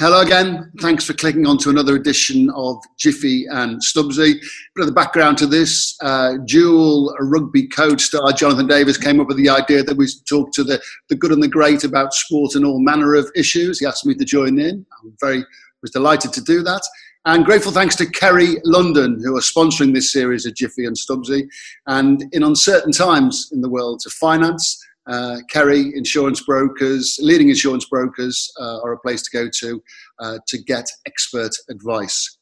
[0.00, 0.70] Hello again.
[0.80, 4.34] Thanks for clicking on to another edition of Jiffy and Stubbsy.
[4.76, 9.26] Bit of the background to this uh, dual rugby coach star Jonathan Davies came up
[9.26, 12.54] with the idea that we talk to the, the good and the great about sport
[12.54, 13.80] and all manner of issues.
[13.80, 14.86] He asked me to join in.
[15.02, 15.44] I'm very
[15.82, 16.82] was delighted to do that.
[17.24, 21.48] And grateful thanks to Kerry London, who are sponsoring this series of Jiffy and Stubbsy.
[21.88, 27.86] And in uncertain times in the world of finance, uh, Kerry insurance brokers, leading insurance
[27.86, 29.82] brokers, uh, are a place to go to
[30.18, 32.38] uh, to get expert advice.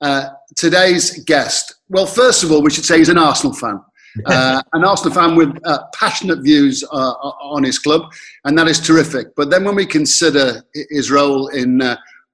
[0.00, 3.80] Uh, today's guest, well, first of all, we should say he's an Arsenal fan.
[4.26, 8.02] Uh, an Arsenal fan with uh, passionate views on his club,
[8.44, 9.28] and that is terrific.
[9.36, 11.80] But then, when we consider his role in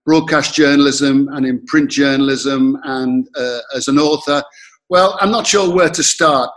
[0.05, 3.29] broadcast journalism and in print journalism and
[3.77, 4.43] as an author,
[4.89, 6.51] well, I'm not sure where to start.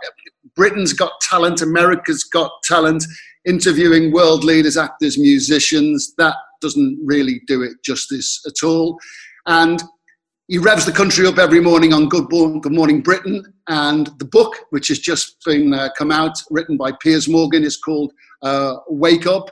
[0.56, 3.04] Britain's got talent, America's got talent,
[3.44, 6.14] interviewing world leaders, actors, musicians.
[6.18, 8.98] That doesn't really do it justice at all.
[9.46, 9.82] And
[10.48, 13.42] he revs the country up every morning on Good, Good Morning Britain.
[13.68, 17.76] And the book, which has just been uh, come out, written by Piers Morgan, is
[17.76, 19.50] called uh, Wake Up.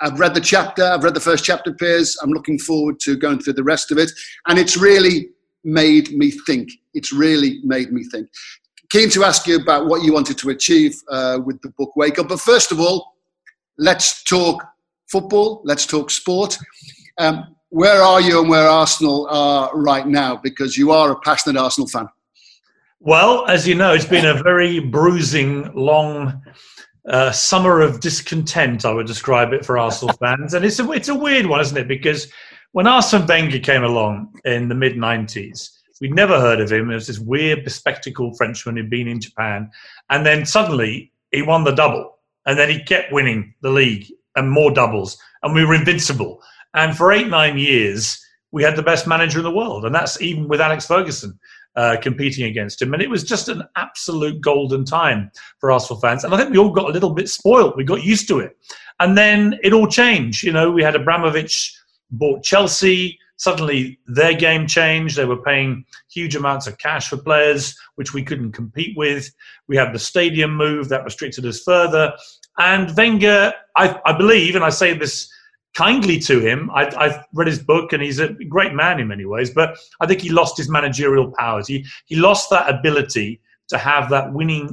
[0.00, 2.16] I've read the chapter, I've read the first chapter, Piers.
[2.22, 4.10] I'm looking forward to going through the rest of it.
[4.46, 5.30] And it's really
[5.64, 6.70] made me think.
[6.92, 8.28] It's really made me think
[8.92, 12.18] keen to ask you about what you wanted to achieve uh, with the book Wake
[12.18, 12.28] Up.
[12.28, 13.14] But first of all,
[13.78, 14.62] let's talk
[15.10, 15.62] football.
[15.64, 16.58] Let's talk sport.
[17.16, 20.36] Um, where are you and where Arsenal are right now?
[20.36, 22.06] Because you are a passionate Arsenal fan.
[23.00, 26.42] Well, as you know, it's been a very bruising, long
[27.08, 28.84] uh, summer of discontent.
[28.84, 31.76] I would describe it for Arsenal fans, and it's a it's a weird one, isn't
[31.76, 31.88] it?
[31.88, 32.30] Because
[32.72, 35.70] when Arsene Wenger came along in the mid '90s,
[36.02, 36.90] We'd never heard of him.
[36.90, 39.70] It was this weird bespectacled Frenchman who'd been in Japan.
[40.10, 42.18] And then suddenly he won the double.
[42.44, 45.16] And then he kept winning the league and more doubles.
[45.44, 46.42] And we were invincible.
[46.74, 49.84] And for eight, nine years, we had the best manager in the world.
[49.84, 51.38] And that's even with Alex Ferguson
[51.76, 52.92] uh, competing against him.
[52.94, 56.24] And it was just an absolute golden time for Arsenal fans.
[56.24, 57.76] And I think we all got a little bit spoiled.
[57.76, 58.56] We got used to it.
[58.98, 60.42] And then it all changed.
[60.42, 61.78] You know, we had Abramovich
[62.10, 65.16] bought Chelsea suddenly their game changed.
[65.16, 69.28] They were paying huge amounts of cash for players, which we couldn't compete with.
[69.66, 72.12] We had the stadium move that restricted us further.
[72.58, 75.28] And Wenger, I, I believe, and I say this
[75.74, 79.24] kindly to him, I, have read his book and he's a great man in many
[79.24, 81.66] ways, but I think he lost his managerial powers.
[81.66, 84.70] He, he lost that ability to have that winning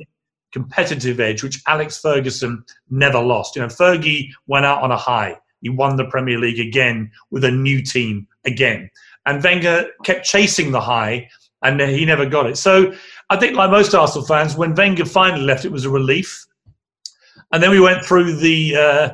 [0.51, 3.55] competitive edge, which Alex Ferguson never lost.
[3.55, 5.37] You know, Fergie went out on a high.
[5.61, 8.89] He won the Premier League again with a new team again.
[9.25, 11.29] And Wenger kept chasing the high,
[11.61, 12.57] and he never got it.
[12.57, 12.93] So
[13.29, 16.45] I think, like most Arsenal fans, when Wenger finally left, it was a relief.
[17.51, 19.09] And then we went through the uh,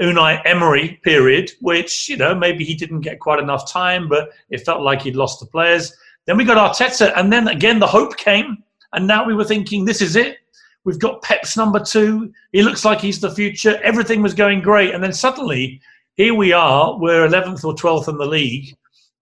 [0.00, 4.64] Unai Emery period, which, you know, maybe he didn't get quite enough time, but it
[4.64, 5.94] felt like he'd lost the players.
[6.26, 9.84] Then we got Arteta, and then again the hope came, and now we were thinking,
[9.84, 10.38] this is it.
[10.84, 12.32] We've got Pep's number two.
[12.52, 13.80] He looks like he's the future.
[13.82, 14.94] Everything was going great.
[14.94, 15.80] And then suddenly
[16.16, 18.76] here we are, we're 11th or 12th in the league.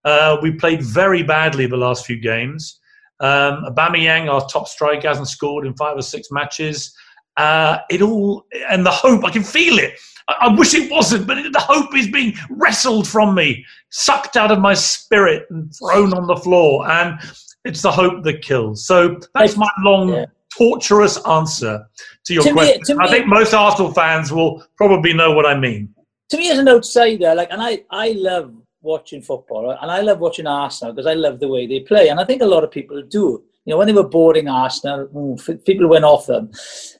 [0.05, 2.79] Uh, we played very badly the last few games.
[3.19, 6.93] Um, Aubameyang, our top striker, hasn't scored in five or six matches.
[7.37, 9.93] Uh, it all and the hope I can feel it.
[10.27, 14.51] I, I, wish it wasn't, but the hope is being wrestled from me, sucked out
[14.51, 16.87] of my spirit, and thrown on the floor.
[16.87, 17.19] And
[17.65, 18.85] it's the hope that kills.
[18.85, 20.25] So that's my long, yeah.
[20.57, 21.85] Torturous answer
[22.25, 22.97] to your to question.
[22.97, 25.93] Me, I me, think most Arsenal fans will probably know what I mean
[26.33, 30.19] to me as an outsider, like, and I, I love watching football, and I love
[30.19, 32.71] watching Arsenal because I love the way they play, and I think a lot of
[32.71, 33.43] people do.
[33.65, 36.49] You know, when they were boarding Arsenal, mm, ooh, people went off them.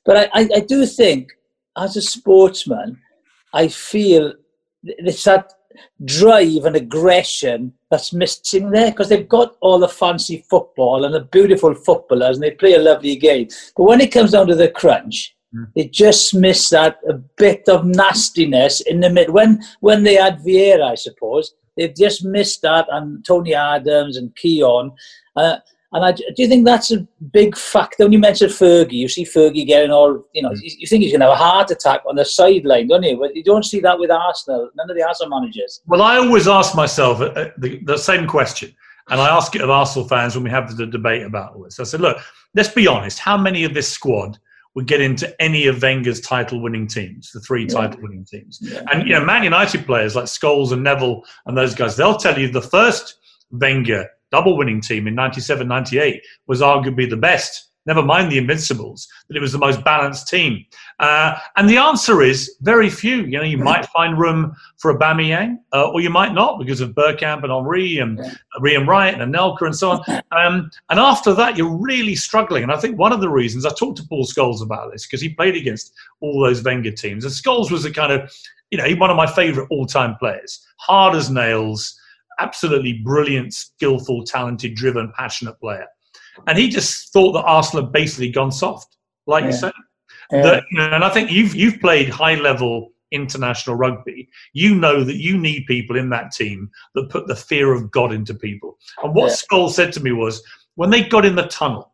[0.06, 1.32] But I, I, I do think,
[1.76, 3.02] as a sportsman,
[3.54, 4.34] I feel
[4.84, 5.52] it's that
[6.06, 11.22] drive and aggression that's missing there because they've got all the fancy football and the
[11.22, 13.48] beautiful footballers and they play a lovely game.
[13.76, 15.68] But when it comes down to the crunch, Mm.
[15.76, 19.30] They just miss that a bit of nastiness in the mid.
[19.30, 24.36] When when they had Vieira, I suppose they've just missed that, and Tony Adams and
[24.36, 24.94] Keown.
[25.36, 25.58] Uh,
[25.94, 28.04] and I, do you think that's a big factor?
[28.04, 30.60] When you mentioned Fergie, you see Fergie getting all, you know, mm.
[30.62, 33.18] you think he's going to have a heart attack on the sideline, don't you?
[33.18, 35.82] But you don't see that with Arsenal, none of the Arsenal managers.
[35.86, 38.74] Well, I always ask myself uh, uh, the, the same question.
[39.10, 41.80] And I ask it of Arsenal fans when we have the debate about all this.
[41.80, 42.18] I said, look,
[42.56, 43.20] let's be honest.
[43.20, 44.40] How many of this squad
[44.76, 47.76] would get into any of Wenger's title-winning teams, the three yeah.
[47.76, 48.60] title-winning teams.
[48.62, 48.82] Yeah.
[48.92, 52.40] And you know, Man United players like Scholes and Neville and those guys, they'll tell
[52.40, 53.20] you the first
[53.52, 59.42] Wenger double-winning team in 97-98 was arguably the best never mind the Invincibles, that it
[59.42, 60.66] was the most balanced team?
[61.00, 63.24] Uh, and the answer is very few.
[63.24, 66.92] You know, you might find room for Aubameyang, uh, or you might not because of
[66.92, 68.72] Bergkamp and Henry and yeah.
[68.72, 70.24] Ian Wright and Anelka and so on.
[70.34, 72.64] Um, and after that, you're really struggling.
[72.64, 75.22] And I think one of the reasons I talked to Paul Scholes about this because
[75.22, 78.34] he played against all those Wenger teams, and Scholes was a kind of,
[78.72, 82.00] you know, one of my favourite all-time players, hard as nails,
[82.40, 85.86] absolutely brilliant, skillful, talented, driven, passionate player.
[86.48, 88.98] And he just thought that Arsenal had basically gone soft,
[89.28, 89.50] like yeah.
[89.50, 89.72] you said.
[90.32, 90.42] Yeah.
[90.42, 94.28] That, you know, and I think you've you've played high level international rugby.
[94.54, 98.12] You know that you need people in that team that put the fear of God
[98.12, 98.78] into people.
[99.04, 99.36] And what yeah.
[99.36, 100.44] Scholes said to me was
[100.76, 101.94] when they got in the tunnel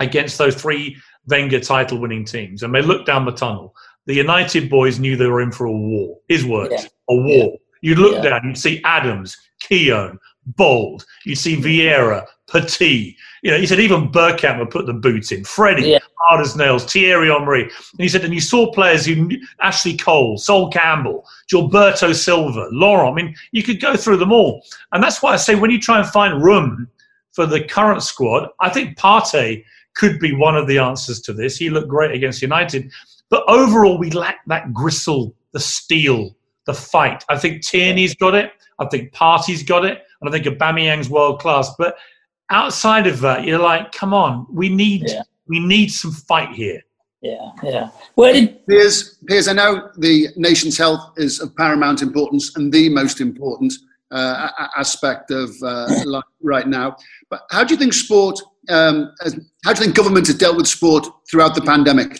[0.00, 0.96] against those three
[1.28, 3.74] Wenger title winning teams and they looked down the tunnel,
[4.06, 6.16] the United boys knew they were in for a war.
[6.28, 6.88] His words, yeah.
[7.10, 7.56] a war.
[7.82, 9.36] You'd look down, you'd see Adams,
[9.68, 13.16] Keown, Bould, you'd see Vieira, Petit,
[13.46, 15.44] you know, he said even Bergkamp would put the boots in.
[15.44, 15.98] Freddie, yeah.
[16.18, 16.84] hard as nails.
[16.84, 17.62] Thierry Henry.
[17.62, 19.30] And he said, and you saw players who,
[19.60, 23.12] Ashley Cole, Sol Campbell, Gilberto Silva, Lauren.
[23.12, 24.64] I mean, you could go through them all.
[24.90, 26.88] And that's why I say when you try and find room
[27.32, 29.64] for the current squad, I think Partey
[29.94, 31.56] could be one of the answers to this.
[31.56, 32.90] He looked great against United.
[33.28, 36.36] But overall, we lack that gristle, the steel,
[36.66, 37.24] the fight.
[37.28, 38.52] I think Tierney's got it.
[38.78, 40.02] I think Partey's got it.
[40.20, 41.70] And I think Aubameyang's world class.
[41.78, 41.96] But
[42.50, 45.22] outside of that, you're like, come on, we need yeah.
[45.48, 46.80] we need some fight here.
[47.22, 47.90] Yeah, yeah.
[48.14, 52.88] Well, did- Piers, Piers, I know the nation's health is of paramount importance and the
[52.88, 53.72] most important
[54.10, 56.96] uh, aspect of uh, life right now.
[57.30, 58.40] But how do you think sport?
[58.68, 59.12] Um,
[59.64, 62.18] how do you think government has dealt with sport throughout the pandemic?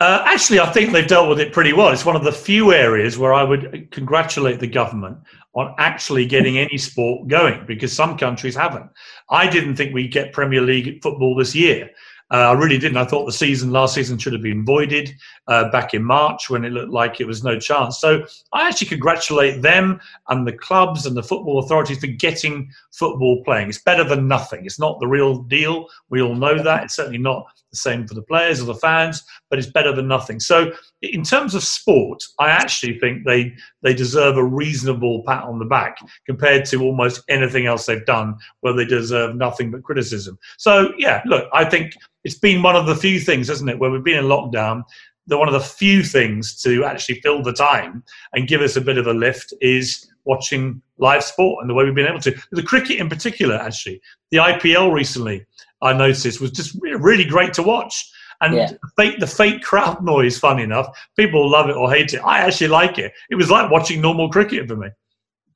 [0.00, 1.90] Uh, actually, I think they've dealt with it pretty well.
[1.90, 5.18] It's one of the few areas where I would congratulate the government
[5.54, 8.88] on actually getting any sport going because some countries haven't.
[9.28, 11.90] I didn't think we'd get Premier League football this year.
[12.32, 12.96] Uh, I really didn't.
[12.96, 15.12] I thought the season last season should have been voided
[15.48, 17.98] uh, back in March when it looked like it was no chance.
[17.98, 23.42] So I actually congratulate them and the clubs and the football authorities for getting football
[23.44, 23.68] playing.
[23.68, 24.64] It's better than nothing.
[24.64, 25.88] It's not the real deal.
[26.08, 26.84] We all know that.
[26.84, 30.08] It's certainly not the same for the players or the fans, but it's better than
[30.08, 30.40] nothing.
[30.40, 30.72] So,
[31.02, 33.52] in terms of sport, I actually think they
[33.82, 38.36] they deserve a reasonable pat on the back compared to almost anything else they've done,
[38.60, 40.38] where they deserve nothing but criticism.
[40.58, 41.94] So, yeah, look, I think
[42.24, 44.82] it's been one of the few things, hasn't it, where we've been in lockdown.
[45.26, 48.02] That one of the few things to actually fill the time
[48.32, 51.84] and give us a bit of a lift is watching live sport and the way
[51.84, 52.32] we've been able to.
[52.52, 54.00] The cricket, in particular, actually,
[54.30, 55.44] the IPL recently
[55.82, 57.94] I noticed was just really great to watch.
[58.42, 58.68] And yeah.
[58.70, 60.86] the, fake, the fake crowd noise, funny enough,
[61.16, 62.18] people love it or hate it.
[62.18, 63.12] I actually like it.
[63.28, 64.88] It was like watching normal cricket for me.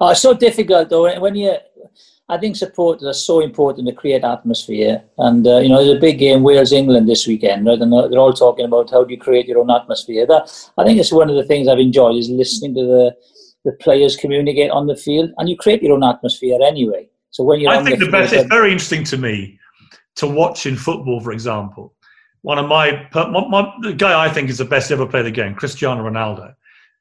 [0.00, 1.20] Oh, it's so difficult though.
[1.20, 1.56] When you,
[2.28, 5.02] I think supporters are so important to create atmosphere.
[5.18, 7.78] And uh, you know, there's a big game Wales England this weekend, right?
[7.78, 10.26] And they're all talking about how do you create your own atmosphere.
[10.26, 10.42] That
[10.76, 13.16] I think it's one of the things I've enjoyed is listening to the
[13.64, 17.08] the players communicate on the field, and you create your own atmosphere anyway.
[17.30, 18.32] So when you're, I think the, the best.
[18.32, 19.58] It's very interesting to me
[20.16, 21.94] to watch in football, for example.
[22.42, 25.30] One of my, my, my, the guy I think is the best ever played the
[25.30, 26.54] game, Cristiano Ronaldo.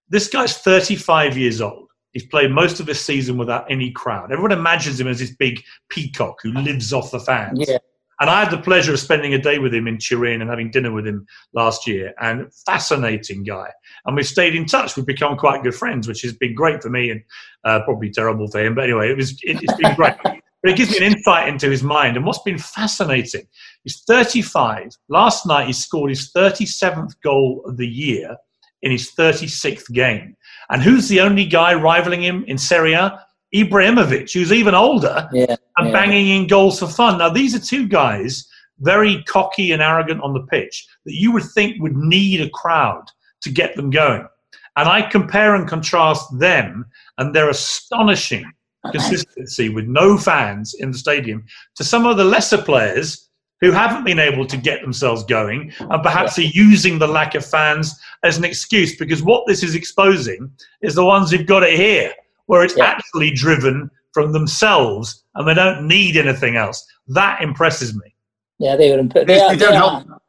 [0.10, 1.90] This guy's 35 years old.
[2.14, 4.32] He's played most of his season without any crowd.
[4.32, 7.66] Everyone imagines him as this big peacock who lives off the fans.
[7.68, 7.80] Yeah.
[8.24, 10.72] And I had the pleasure of spending a day with him in Turin and having
[10.72, 12.14] dinner with him last year.
[12.22, 13.68] And fascinating guy.
[14.06, 14.96] And we've stayed in touch.
[14.96, 17.22] We've become quite good friends, which has been great for me and
[17.66, 18.76] uh, probably terrible for him.
[18.76, 20.16] But anyway, it was it, has been great.
[20.24, 22.16] but it gives me an insight into his mind.
[22.16, 23.46] And what's been fascinating,
[23.84, 24.92] he's 35.
[25.10, 28.38] Last night, he scored his 37th goal of the year
[28.84, 30.38] in his 36th game.
[30.70, 33.20] And who's the only guy rivaling him in Serie A?
[33.54, 35.94] Ibrahimovic, who's even older yeah, and yeah.
[35.94, 37.18] banging in goals for fun.
[37.18, 38.48] Now, these are two guys
[38.80, 43.06] very cocky and arrogant on the pitch that you would think would need a crowd
[43.42, 44.28] to get them going.
[44.76, 46.86] And I compare and contrast them
[47.18, 48.92] and their astonishing uh-huh.
[48.92, 51.46] consistency with no fans in the stadium
[51.76, 53.30] to some of the lesser players
[53.62, 57.46] who haven't been able to get themselves going and perhaps are using the lack of
[57.46, 61.78] fans as an excuse because what this is exposing is the ones who've got it
[61.78, 62.12] here
[62.48, 62.86] where it's yeah.
[62.86, 68.14] actually driven from themselves and they don't need anything else that impresses me
[68.60, 70.20] yeah they are, they are, you don't hold,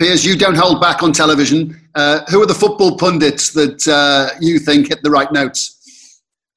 [0.00, 4.34] Piers, you don't hold back on television uh, who are the football pundits that uh,
[4.40, 5.78] you think hit the right notes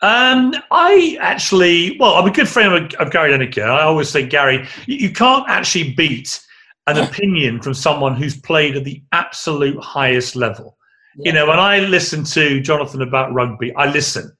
[0.01, 3.63] um, I actually, well, I'm a good friend of, of Gary Lineker.
[3.63, 6.45] I always say, Gary, you, you can't actually beat
[6.87, 10.77] an opinion from someone who's played at the absolute highest level.
[11.17, 11.29] Yeah.
[11.29, 14.31] You know, when I listen to Jonathan about rugby, I listen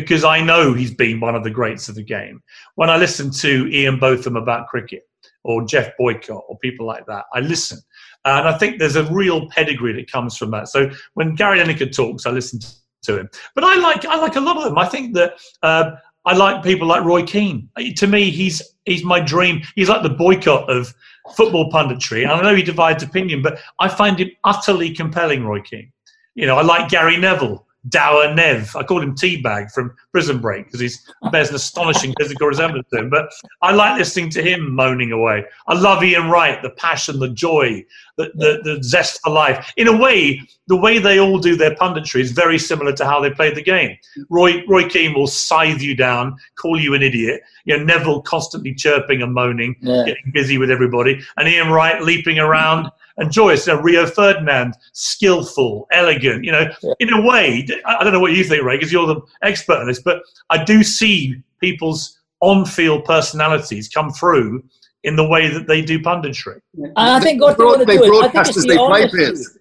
[0.00, 2.42] because I know he's been one of the greats of the game.
[2.74, 5.04] When I listen to Ian Botham about cricket,
[5.44, 7.26] or Geoff Boycott or people like that.
[7.32, 7.78] I listen.
[8.24, 10.68] And I think there's a real pedigree that comes from that.
[10.68, 12.58] So when Gary Lineker talks, I listen
[13.02, 13.28] to him.
[13.54, 14.78] But I like I like a lot of them.
[14.78, 15.92] I think that uh,
[16.24, 17.68] I like people like Roy Keane.
[17.96, 19.62] To me, he's he's my dream.
[19.76, 20.94] He's like the boycott of
[21.36, 22.22] football punditry.
[22.22, 25.92] And I know he divides opinion, but I find him utterly compelling, Roy Keane.
[26.34, 27.66] You know, I like Gary Neville.
[27.88, 28.74] Dower Nev.
[28.76, 32.98] I call him T-Bag from Prison Break because he bears an astonishing physical resemblance to
[32.98, 33.10] him.
[33.10, 33.30] But
[33.62, 35.44] I like listening to him moaning away.
[35.66, 37.84] I love Ian Wright, the passion, the joy,
[38.16, 39.72] the, the, the zest for life.
[39.76, 43.20] In a way, the way they all do their punditry is very similar to how
[43.20, 43.96] they played the game.
[44.30, 47.42] Roy, Roy Keane will scythe you down, call you an idiot.
[47.66, 50.04] You know, Neville constantly chirping and moaning, yeah.
[50.06, 51.20] getting busy with everybody.
[51.36, 53.66] And Ian Wright leaping around and joyous.
[53.66, 56.44] You know, Rio Ferdinand, skillful, elegant.
[56.44, 56.94] You know, yeah.
[57.00, 59.86] in a way, I don't know what you think, Ray, because you're the expert on
[59.86, 64.62] this, but I do see people's on-field personalities come through
[65.02, 66.60] in the way that they do punditry.
[66.76, 69.58] And I think what they, they broadcast as they play, Piers.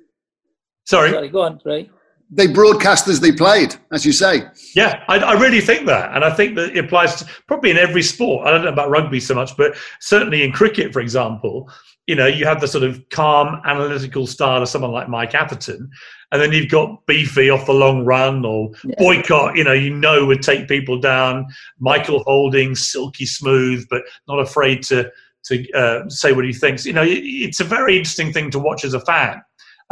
[0.86, 1.12] Sorry.
[1.12, 1.90] Sorry, go on, Ray
[2.36, 4.44] they broadcast as they played, as you say.
[4.76, 7.78] Yeah, I, I, really think that, and I think that it applies to, probably in
[7.78, 8.48] every sport.
[8.48, 11.70] I don't know about rugby so much, but certainly in cricket, for example,
[12.08, 15.90] you know, you have the sort of calm, analytical style of someone like Mike Atherton,
[16.32, 18.96] and then you've got Beefy off the long run or yeah.
[18.98, 21.46] Boycott, you know, you know would take people down.
[21.80, 25.12] Michael Holding, silky smooth, but not afraid to
[25.46, 26.86] to uh, say what he thinks.
[26.86, 29.42] You know, it's a very interesting thing to watch as a fan.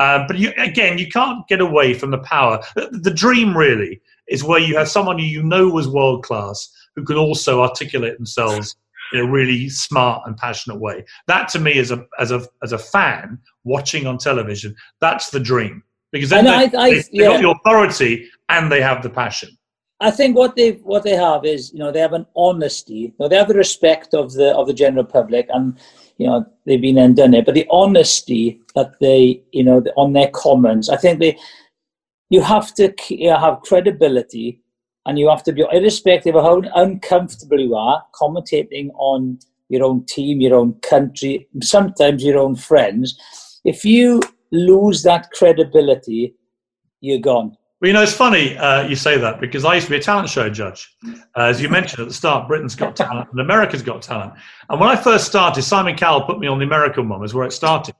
[0.01, 2.59] Uh, but you, again, you can't get away from the power.
[2.75, 6.57] The, dream really is where you have someone who you know was world class
[6.95, 8.75] who can also articulate themselves
[9.13, 11.05] in a really smart and passionate way.
[11.27, 15.39] That to me, as a as a as a fan watching on television, that's the
[15.39, 17.27] dream because then they, I, I, they, yeah.
[17.27, 19.55] got the authority and they have the passion.
[19.99, 22.93] I think what they what they have is you know they have an honesty.
[22.93, 25.79] You know, they have the respect of the of the general public, and
[26.21, 27.45] you know they've been and done it.
[27.45, 31.37] But the honesty that they you know on their comments, I think they
[32.29, 32.93] you have to
[33.39, 34.61] have credibility
[35.07, 40.05] and you have to be irrespective of how uncomfortable you are commentating on your own
[40.05, 43.17] team, your own country, sometimes your own friends.
[43.65, 46.35] If you lose that credibility,
[46.99, 47.57] you're gone.
[47.81, 50.01] Well, you know, it's funny uh, you say that because I used to be a
[50.01, 50.95] talent show judge.
[51.03, 54.33] Uh, as you mentioned at the start, Britain's got talent and America's got talent.
[54.69, 57.53] And when I first started, Simon Cowell put me on the American one, where it
[57.53, 57.95] started.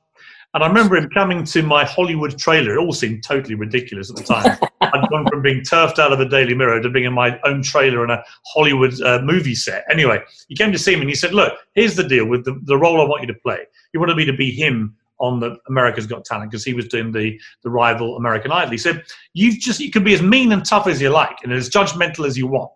[0.54, 2.74] And I remember him coming to my Hollywood trailer.
[2.74, 4.56] It all seemed totally ridiculous at the time.
[4.82, 7.60] I'd gone from being turfed out of the Daily Mirror to being in my own
[7.60, 9.84] trailer in a Hollywood uh, movie set.
[9.90, 12.60] Anyway, he came to see me and he said, Look, here's the deal with the,
[12.64, 13.66] the role I want you to play.
[13.92, 17.12] You wanted me to be him on the America's Got Talent because he was doing
[17.12, 18.72] the, the rival American Idol.
[18.72, 21.52] He said, You've just, you can be as mean and tough as you like and
[21.52, 22.70] as judgmental as you want.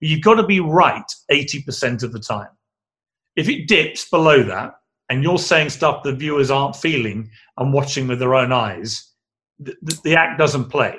[0.00, 2.48] But you've got to be right 80% of the time.
[3.36, 4.74] If it dips below that,
[5.10, 9.12] and you're saying stuff the viewers aren't feeling and watching with their own eyes,
[9.58, 10.96] the, the act doesn't play.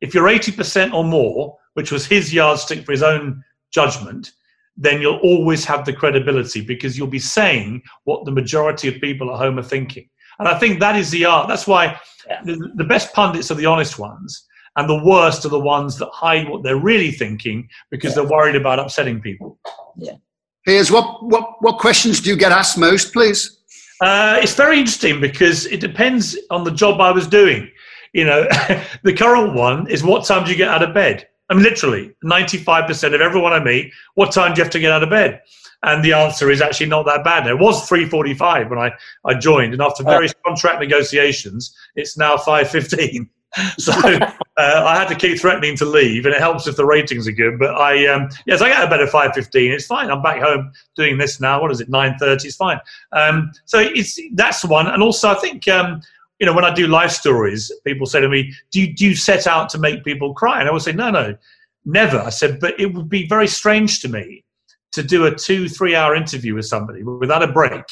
[0.00, 3.42] If you're 80% or more, which was his yardstick for his own
[3.72, 4.32] judgment,
[4.76, 9.32] then you'll always have the credibility because you'll be saying what the majority of people
[9.32, 10.08] at home are thinking.
[10.46, 11.48] And I think that is the art.
[11.48, 12.42] That's why yeah.
[12.44, 14.46] the, the best pundits are the honest ones,
[14.76, 18.22] and the worst are the ones that hide what they're really thinking because yeah.
[18.22, 19.58] they're worried about upsetting people.
[19.96, 20.16] Yeah.
[20.64, 23.58] Here's what, what, what questions do you get asked most, please?
[24.00, 27.70] Uh, it's very interesting because it depends on the job I was doing.
[28.12, 28.46] You know,
[29.02, 31.28] the current one is what time do you get out of bed?
[31.50, 34.92] I mean, literally, 95% of everyone I meet, what time do you have to get
[34.92, 35.42] out of bed?
[35.84, 37.46] And the answer is actually not that bad.
[37.46, 38.92] It was 3.45 when I,
[39.24, 43.28] I joined, and after various contract negotiations, it's now 5.15.
[43.78, 47.28] so uh, I had to keep threatening to leave, and it helps if the ratings
[47.28, 47.58] are good.
[47.58, 49.72] But I, um, yes, I get a better five fifteen.
[49.72, 50.10] It's fine.
[50.10, 51.60] I'm back home doing this now.
[51.60, 51.88] What is it?
[51.88, 52.48] Nine thirty.
[52.48, 52.80] It's fine.
[53.12, 54.86] Um, so it's that's one.
[54.86, 56.00] And also, I think um,
[56.38, 59.14] you know when I do life stories, people say to me, "Do you, do you
[59.14, 61.36] set out to make people cry?" And I would say, "No, no,
[61.84, 64.44] never." I said, "But it would be very strange to me
[64.92, 67.84] to do a two three hour interview with somebody without a break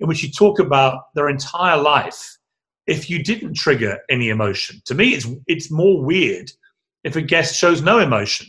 [0.00, 2.38] in which you talk about their entire life."
[2.88, 4.80] if you didn't trigger any emotion.
[4.86, 6.50] To me, it's it's more weird
[7.04, 8.48] if a guest shows no emotion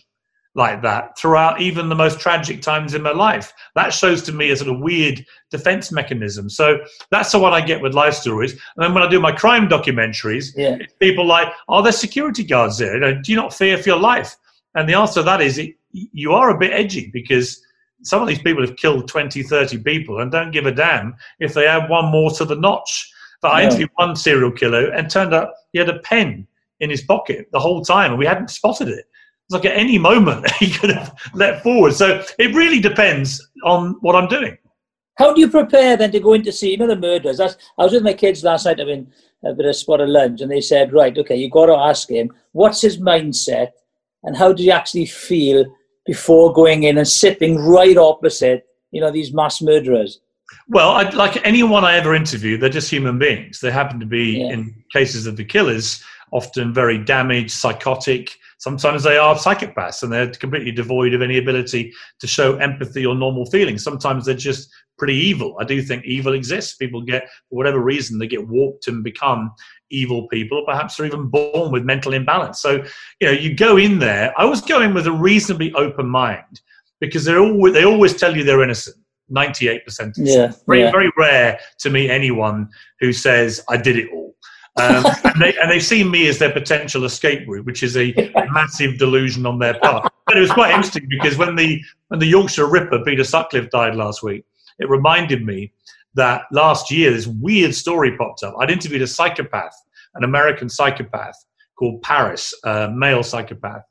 [0.56, 3.54] like that throughout even the most tragic times in my life.
[3.76, 6.50] That shows to me a sort of weird defense mechanism.
[6.50, 6.80] So
[7.12, 8.54] that's the one I get with life stories.
[8.54, 10.78] And then when I do my crime documentaries, yeah.
[11.00, 13.00] people like, are there security guards there?
[13.22, 14.36] do you not fear for your life?
[14.74, 17.64] And the answer to that is it, you are a bit edgy because
[18.04, 21.54] some of these people have killed 20, 30 people and don't give a damn if
[21.54, 23.12] they add one more to the notch.
[23.42, 26.48] But I interviewed one serial killer and turned out he had a pen
[26.80, 29.06] in his pocket the whole time and we hadn't spotted it.
[29.46, 31.94] It's like at any moment he could have let forward.
[31.94, 34.58] So it really depends on what I'm doing.
[35.18, 37.38] How do you prepare then to go in to see, another know, the murderers?
[37.40, 39.12] That's, I was with my kids last night having
[39.44, 42.10] a bit of spot of lunch, and they said, right, okay, you've got to ask
[42.10, 43.72] him, what's his mindset,
[44.24, 45.66] and how does he actually feel
[46.10, 50.20] before going in and sitting right opposite, you know, these mass murderers?
[50.68, 53.60] Well, I, like anyone I ever interview, they're just human beings.
[53.60, 54.54] They happen to be, yeah.
[54.54, 58.36] in cases of the killers, often very damaged, psychotic.
[58.58, 63.14] Sometimes they are psychopaths and they're completely devoid of any ability to show empathy or
[63.14, 63.84] normal feelings.
[63.84, 65.58] Sometimes they're just pretty evil.
[65.62, 66.76] I do think evil exists.
[66.76, 69.52] People get, for whatever reason, they get warped and become
[69.92, 72.62] evil people, perhaps they're even born with mental imbalance.
[72.62, 72.84] So,
[73.20, 74.34] you know, you go in there.
[74.38, 76.62] I was going with a reasonably open mind
[77.00, 78.98] because they're always, they always tell you they're innocent.
[79.32, 80.92] 98% yeah, very, yeah.
[80.92, 82.68] very rare to meet anyone
[83.00, 84.36] who says, I did it all.
[84.78, 88.14] Um, and, they, and they see me as their potential escape route, which is a
[88.52, 90.12] massive delusion on their part.
[90.26, 93.96] But it was quite interesting because when the when the Yorkshire Ripper Peter Sutcliffe died
[93.96, 94.46] last week,
[94.80, 95.74] it reminded me
[96.16, 98.56] that last year this weird story popped up.
[98.60, 99.76] I'd interviewed a psychopath,
[100.16, 101.36] an American psychopath
[101.78, 103.84] called Paris, a male psychopath,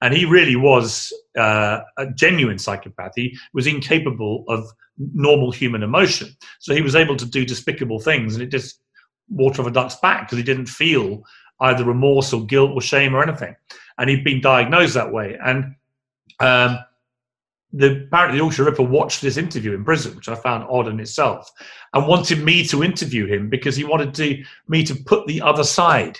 [0.00, 3.12] and he really was uh, a genuine psychopath.
[3.14, 4.66] He was incapable of
[5.14, 8.80] normal human emotion, so he was able to do despicable things, and it just
[9.28, 11.22] water off a duck's back because he didn't feel
[11.60, 13.54] either remorse or guilt or shame or anything,
[13.98, 15.36] and he'd been diagnosed that way.
[15.44, 15.74] And
[16.40, 16.78] um,
[17.72, 21.00] the apparently the Yorkshire Ripper watched this interview in prison, which I found odd in
[21.00, 21.50] itself,
[21.92, 25.64] and wanted me to interview him because he wanted to, me to put the other
[25.64, 26.18] side.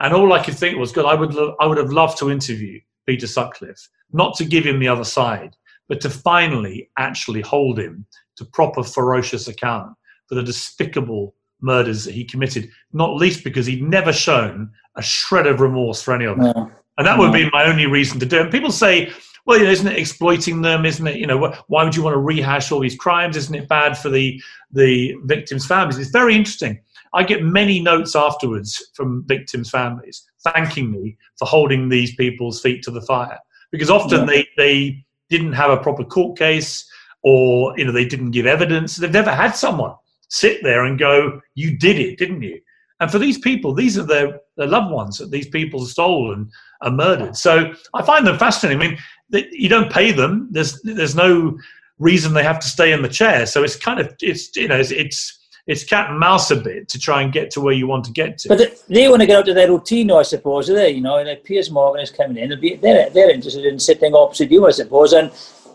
[0.00, 2.30] And all I could think was, God, I would lo- I would have loved to
[2.30, 5.56] interview Peter Sutcliffe, not to give him the other side,
[5.88, 9.94] but to finally actually hold him to proper ferocious account
[10.26, 15.46] for the despicable murders that he committed, not least because he'd never shown a shred
[15.46, 16.52] of remorse for any of them.
[16.54, 16.70] No.
[16.98, 18.42] And that would be my only reason to do it.
[18.42, 19.12] And people say,
[19.46, 20.84] well, you know, isn't it exploiting them?
[20.84, 23.36] Isn't it, you know, why would you want to rehash all these crimes?
[23.36, 25.98] Isn't it bad for the, the victims' families?
[25.98, 26.80] It's very interesting.
[27.14, 32.82] I get many notes afterwards from victims' families thanking me for holding these people's feet
[32.82, 33.38] to the fire
[33.70, 34.26] because often yeah.
[34.26, 36.88] they, they didn't have a proper court case
[37.22, 38.96] or, you know, they didn't give evidence.
[38.96, 39.94] They've never had someone
[40.28, 42.60] sit there and go, you did it, didn't you?
[42.98, 46.50] And for these people, these are their, their loved ones that these people stole and
[46.82, 47.36] are murdered.
[47.36, 48.80] So I find them fascinating.
[48.80, 50.48] I mean, you don't pay them.
[50.50, 51.58] There's there's no
[51.98, 53.46] reason they have to stay in the chair.
[53.46, 56.88] So it's kind of it's you know it's it's, it's cat and mouse a bit
[56.90, 58.48] to try and get to where you want to get to.
[58.48, 60.90] But they want to get out of their routine, I suppose, are they?
[60.90, 62.58] You know, and Piers Morgan is coming in.
[62.60, 65.32] Be, they're they're interested in sitting opposite you, I suppose, and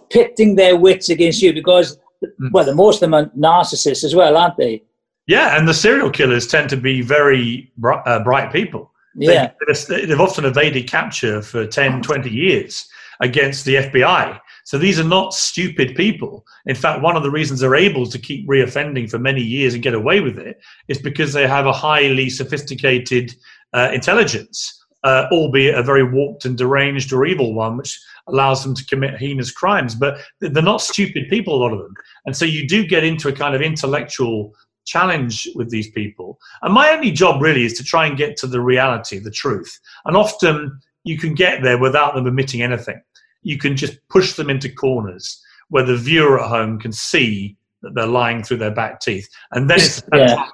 [0.10, 2.52] pitting their wits against you because mm.
[2.52, 4.84] well, the most of them are narcissists as well, aren't they?
[5.28, 8.91] Yeah, and the serial killers tend to be very bright, uh, bright people.
[9.16, 9.52] Yeah.
[9.90, 12.88] They, they've often evaded capture for 10, 20 years
[13.22, 14.40] against the FBI.
[14.66, 16.46] So these are not stupid people.
[16.66, 19.84] In fact, one of the reasons they're able to keep reoffending for many years and
[19.84, 23.34] get away with it is because they have a highly sophisticated
[23.74, 28.76] uh, intelligence, uh, albeit a very warped and deranged or evil one, which allows them
[28.76, 29.96] to commit heinous crimes.
[29.96, 31.94] But they're not stupid people, a lot of them.
[32.26, 36.40] And so you do get into a kind of intellectual challenge with these people.
[36.62, 39.80] And my only job really is to try and get to the reality, the truth.
[40.06, 43.02] And often you can get there without them admitting anything
[43.44, 47.96] you can just push them into corners where the viewer at home can see that
[47.96, 50.46] they're lying through their back teeth, and then it's yeah.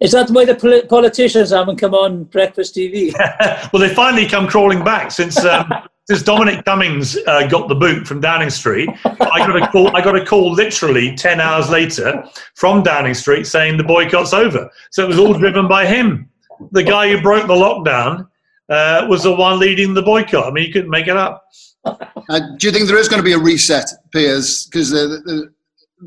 [0.00, 3.12] Is that why the politicians haven't come on breakfast TV?
[3.72, 5.70] well, they finally come crawling back since um,
[6.10, 8.88] since Dominic Cummings uh, got the boot from Downing Street.
[9.04, 9.96] I got a call.
[9.96, 12.24] I got a call literally ten hours later
[12.56, 14.68] from Downing Street saying the boycott's over.
[14.90, 16.28] So it was all driven by him,
[16.72, 18.26] the guy who broke the lockdown.
[18.68, 20.46] Uh, was the one leading the boycott.
[20.46, 21.44] I mean, you couldn't make it up.
[21.84, 24.66] Uh, do you think there is going to be a reset, Piers?
[24.66, 25.52] Because the, the,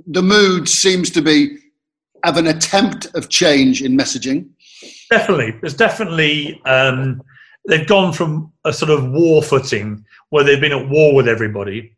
[0.08, 1.58] the mood seems to be
[2.24, 4.48] of an attempt of change in messaging.
[5.10, 7.22] Definitely, there's definitely um,
[7.68, 11.96] they've gone from a sort of war footing where they've been at war with everybody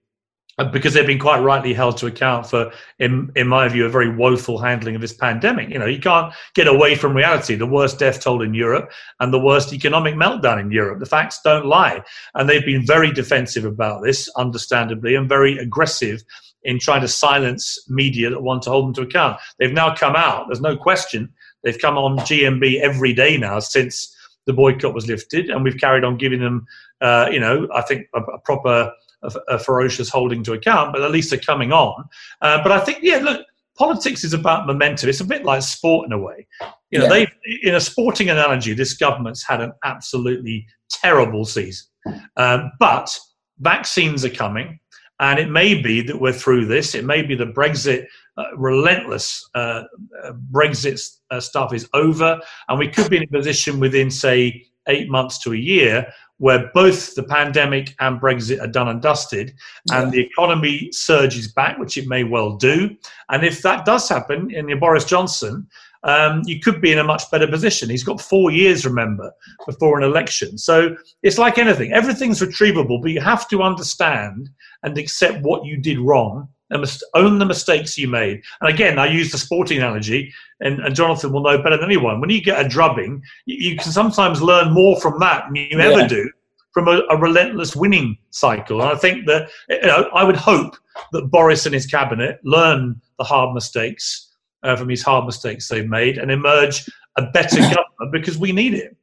[0.58, 3.90] uh, because they've been quite rightly held to account for, in, in my view, a
[3.90, 5.70] very woeful handling of this pandemic.
[5.70, 7.56] You know, you can't get away from reality.
[7.56, 11.00] The worst death toll in Europe and the worst economic meltdown in Europe.
[11.00, 12.02] The facts don't lie.
[12.36, 16.24] And they've been very defensive about this, understandably, and very aggressive
[16.64, 19.40] in trying to silence media that want to hold them to account.
[19.60, 21.34] They've now come out, there's no question.
[21.64, 24.15] They've come on GMB every day now since
[24.46, 26.66] the boycott was lifted, and we've carried on giving them,
[27.02, 28.92] uh, you know, I think a, a proper
[29.24, 32.06] a, a, ferocious holding to account, but at least they're coming on.
[32.42, 33.46] Uh, but I think, yeah, look,
[33.78, 35.10] politics is about momentum.
[35.10, 36.48] It's a bit like sport in a way.
[36.92, 37.26] You know, yeah.
[37.26, 37.28] they
[37.68, 41.88] in a sporting analogy, this government's had an absolutely terrible season.
[42.38, 43.18] Um, but
[43.60, 44.80] vaccines are coming,
[45.20, 46.94] And it may be that we're through this.
[46.94, 48.06] It may be the Brexit,
[48.38, 49.84] uh, relentless uh,
[50.24, 51.02] uh, Brexit
[51.32, 52.40] uh, stuff is over.
[52.68, 56.06] And we could be in a position within, say, eight months to a year
[56.38, 59.54] where both the pandemic and Brexit are done and dusted,
[59.92, 62.96] and the economy surges back, which it may well do.
[63.30, 65.66] And if that does happen in Boris Johnson,
[66.06, 67.90] um, you could be in a much better position.
[67.90, 69.32] He's got four years, remember,
[69.66, 70.58] before an election.
[70.58, 74.50] So it's like anything, everything's retrievable, but you have to understand
[74.84, 78.42] and accept what you did wrong and must own the mistakes you made.
[78.62, 82.22] And again, I use the sporting analogy, and, and Jonathan will know better than anyone.
[82.22, 85.68] When you get a drubbing, you, you can sometimes learn more from that than you
[85.72, 85.86] yeah.
[85.86, 86.30] ever do
[86.72, 88.82] from a, a, relentless winning cycle.
[88.82, 90.76] And I think that you know, I would hope
[91.14, 94.25] that Boris and his cabinet learn the hard mistakes
[94.66, 98.74] uh, from these hard mistakes they've made and emerge a better government because we need
[98.74, 98.96] it.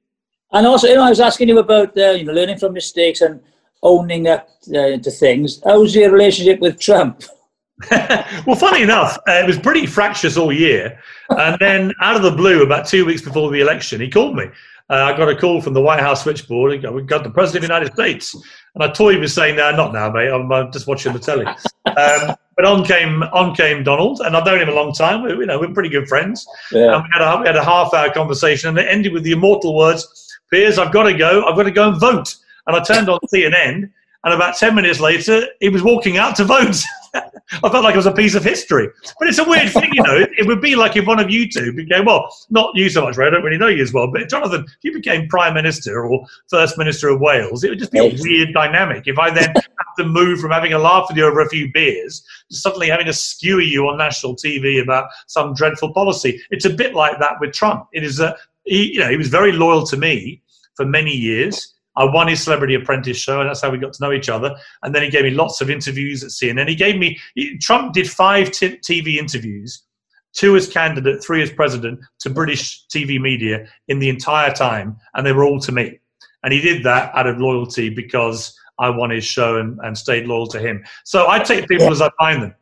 [0.52, 3.20] And also, you know, I was asking you about uh, you know learning from mistakes
[3.20, 3.40] and
[3.82, 5.60] owning up uh, to things.
[5.64, 7.22] How's your relationship with Trump?
[7.90, 12.30] well, funny enough, uh, it was pretty fractious all year, and then out of the
[12.30, 14.44] blue, about two weeks before the election, he called me.
[14.92, 16.70] Uh, I got a call from the White House switchboard.
[16.70, 18.34] We got the President of the United States,
[18.74, 20.28] and I toyed with saying, "No, not now, mate.
[20.28, 24.44] I'm, I'm just watching the telly." Um, but on came on came Donald, and I've
[24.44, 25.22] known him a long time.
[25.22, 26.46] We, you know, we're pretty good friends.
[26.70, 26.94] Yeah.
[26.94, 29.32] And we had, a, we had a half hour conversation, and it ended with the
[29.32, 30.06] immortal words,
[30.50, 31.42] "Piers, I've got to go.
[31.46, 33.90] I've got to go and vote." And I turned on CNN,
[34.24, 36.82] and about ten minutes later, he was walking out to vote.
[37.14, 38.88] I felt like it was a piece of history.
[39.18, 40.26] But it's a weird thing, you know.
[40.38, 43.16] It would be like if one of you two became, well, not you so much,
[43.16, 46.06] Ray, I don't really know you as well, but Jonathan, if you became Prime Minister
[46.06, 49.06] or First Minister of Wales, it would just be a weird dynamic.
[49.06, 51.70] If I then have to move from having a laugh with you over a few
[51.72, 56.40] beers to suddenly having to skewer you on national TV about some dreadful policy.
[56.50, 57.88] It's a bit like that with Trump.
[57.92, 60.42] It is a, he, you know, he was very loyal to me
[60.76, 64.02] for many years I won his Celebrity Apprentice show, and that's how we got to
[64.02, 64.54] know each other.
[64.82, 66.68] And then he gave me lots of interviews at CNN.
[66.68, 67.18] He gave me
[67.60, 69.84] Trump did five t- TV interviews,
[70.32, 75.26] two as candidate, three as president, to British TV media in the entire time, and
[75.26, 75.98] they were all to me.
[76.44, 80.26] And he did that out of loyalty because I won his show and, and stayed
[80.26, 80.82] loyal to him.
[81.04, 81.92] So I take people yeah.
[81.92, 82.54] as I find them.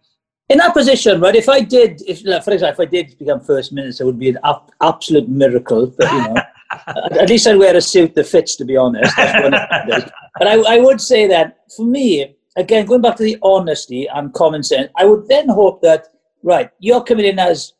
[0.49, 1.37] In that position, right?
[1.37, 4.31] If I did, if for example, if I did become first minister, it would be
[4.31, 4.39] an
[4.83, 5.87] absolute miracle.
[5.87, 6.35] But you know.
[6.87, 9.15] At least I'd wear a suit that fits, to be honest.
[9.17, 10.13] but
[10.49, 14.63] I, I would say that for me, again, going back to the honesty and common
[14.63, 16.09] sense, I would then hope that,
[16.43, 17.73] right, you're coming in as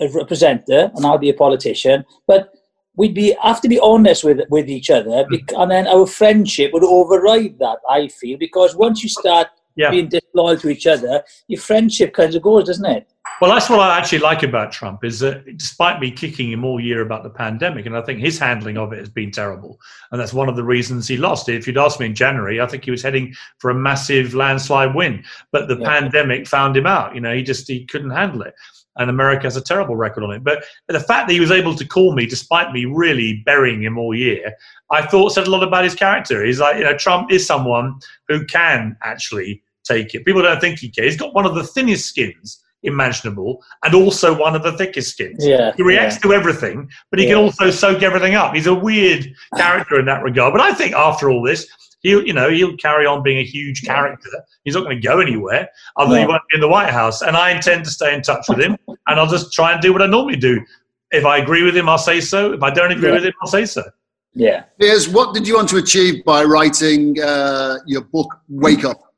[0.00, 2.52] a representative and I'll be a politician, but
[2.96, 5.40] we'd be have to be honest with with each other, mm.
[5.56, 7.78] and then our friendship would override that.
[7.88, 9.90] I feel because once you start yeah.
[9.90, 13.08] being disloyal to each other, your friendship kind of goes, doesn't it?
[13.40, 16.80] Well, that's what I actually like about Trump is that despite me kicking him all
[16.80, 19.80] year about the pandemic, and I think his handling of it has been terrible,
[20.10, 21.48] and that's one of the reasons he lost.
[21.48, 24.94] If you'd asked me in January, I think he was heading for a massive landslide
[24.94, 25.88] win, but the yeah.
[25.88, 27.14] pandemic found him out.
[27.14, 28.54] You know, he just he couldn't handle it,
[28.96, 30.44] and America has a terrible record on it.
[30.44, 33.98] But the fact that he was able to call me despite me really burying him
[33.98, 34.54] all year,
[34.90, 36.44] I thought said a lot about his character.
[36.44, 40.24] He's like, you know, Trump is someone who can actually take it.
[40.24, 41.04] People don't think he can.
[41.04, 45.44] He's got one of the thinnest skins imaginable and also one of the thickest skins.
[45.44, 46.22] Yeah, he reacts yeah.
[46.22, 47.34] to everything, but he yeah.
[47.34, 48.54] can also soak everything up.
[48.54, 49.26] He's a weird
[49.56, 50.52] character in that regard.
[50.52, 51.66] But I think after all this,
[52.02, 54.28] he'll you know he'll carry on being a huge character.
[54.64, 57.22] He's not going to go anywhere other than he won't be in the White House.
[57.22, 59.92] And I intend to stay in touch with him, and I'll just try and do
[59.92, 60.60] what I normally do.
[61.10, 62.52] If I agree with him, I'll say so.
[62.52, 63.14] If I don't agree yeah.
[63.14, 63.82] with him, I'll say so.
[64.34, 64.64] Yeah.
[64.78, 69.12] Here's what did you want to achieve by writing uh, your book, Wake Up?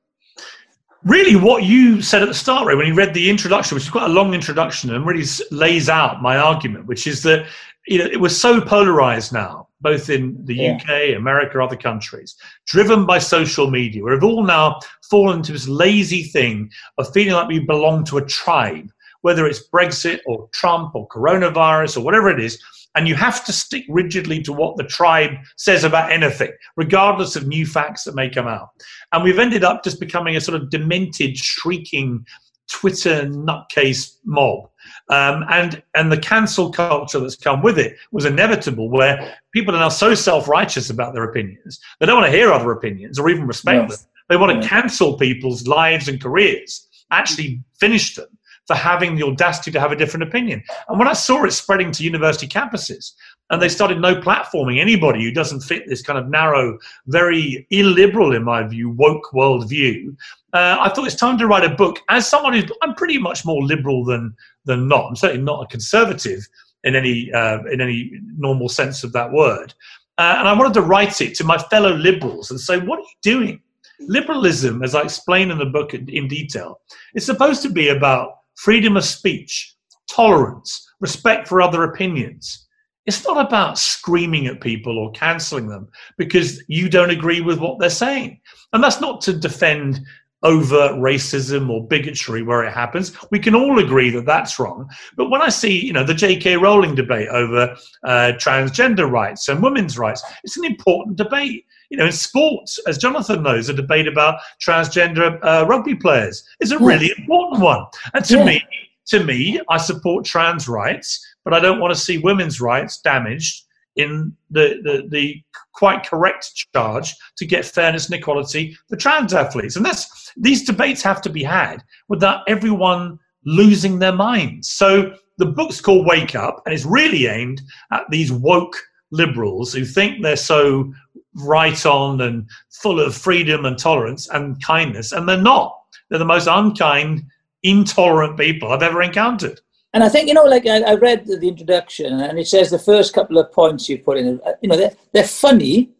[1.04, 3.90] really what you said at the start, Ray, when you read the introduction, which is
[3.90, 7.46] quite a long introduction and really lays out my argument, which is that
[7.86, 10.76] you know it was so polarized now, both in the yeah.
[10.76, 12.34] UK, America, other countries,
[12.66, 16.68] driven by social media, we've all now fallen into this lazy thing
[16.98, 21.98] of feeling like we belong to a tribe, whether it's Brexit or Trump or coronavirus
[21.98, 22.60] or whatever it is
[22.94, 27.46] and you have to stick rigidly to what the tribe says about anything, regardless of
[27.46, 28.68] new facts that may come out.
[29.12, 32.24] And we've ended up just becoming a sort of demented, shrieking
[32.70, 34.68] Twitter nutcase mob.
[35.10, 39.80] Um, and and the cancel culture that's come with it was inevitable, where people are
[39.80, 43.28] now so self righteous about their opinions they don't want to hear other opinions or
[43.28, 44.00] even respect yes.
[44.00, 44.10] them.
[44.28, 48.26] They want to cancel people's lives and careers, actually finish them
[48.66, 50.62] for having the audacity to have a different opinion.
[50.88, 53.12] And when I saw it spreading to university campuses,
[53.50, 58.34] and they started no platforming anybody who doesn't fit this kind of narrow, very illiberal,
[58.34, 60.16] in my view, woke worldview.
[60.52, 62.00] Uh, I thought it's time to write a book.
[62.08, 65.08] As someone who's, I'm pretty much more liberal than than not.
[65.08, 66.46] I'm certainly not a conservative
[66.84, 69.74] in any uh, in any normal sense of that word.
[70.16, 73.02] Uh, and I wanted to write it to my fellow liberals and say, what are
[73.02, 73.60] you doing?
[74.00, 76.80] Liberalism, as I explain in the book in detail,
[77.14, 79.74] is supposed to be about freedom of speech,
[80.08, 82.66] tolerance, respect for other opinions.
[83.06, 87.78] It's not about screaming at people or cancelling them because you don't agree with what
[87.78, 88.40] they're saying.
[88.72, 90.00] And that's not to defend
[90.44, 93.16] overt racism or bigotry where it happens.
[93.30, 94.88] We can all agree that that's wrong.
[95.16, 96.58] But when I see, you know, the J.K.
[96.58, 101.64] Rowling debate over uh, transgender rights and women's rights, it's an important debate.
[101.90, 106.72] You know, in sports, as Jonathan knows, a debate about transgender uh, rugby players is
[106.72, 107.86] a really important one.
[108.12, 108.44] And to yeah.
[108.44, 108.64] me,
[109.06, 113.64] to me, I support trans rights, but I don't want to see women's rights damaged
[113.96, 119.76] in the, the, the quite correct charge to get fairness and equality for trans athletes.
[119.76, 124.68] And that's these debates have to be had without everyone losing their minds.
[124.70, 127.60] So the book's called Wake Up, and it's really aimed
[127.92, 128.76] at these woke
[129.10, 130.92] liberals who think they're so
[131.36, 135.76] right on and full of freedom and tolerance and kindness, and they're not.
[136.08, 137.22] They're the most unkind,
[137.62, 139.60] intolerant people I've ever encountered.
[139.94, 142.80] And I think, you know, like I, I, read the introduction and it says the
[142.80, 145.92] first couple of points you put in, you know, they're, they're funny,